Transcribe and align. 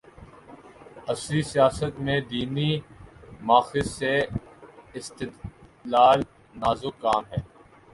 عصری 1.11 1.41
سیاست 1.51 1.99
میں 2.05 2.19
دینی 2.29 2.71
ماخذ 3.47 3.87
سے 3.97 4.13
استدلال‘ 4.99 6.19
نازک 6.61 6.95
کام 7.01 7.23
ہے۔ 7.31 7.41